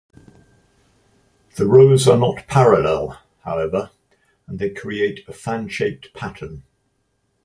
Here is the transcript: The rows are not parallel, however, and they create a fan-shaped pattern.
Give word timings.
The 1.57 1.67
rows 1.67 2.07
are 2.07 2.17
not 2.17 2.47
parallel, 2.47 3.19
however, 3.43 3.91
and 4.47 4.57
they 4.57 4.71
create 4.71 5.19
a 5.27 5.31
fan-shaped 5.31 6.15
pattern. 6.15 6.63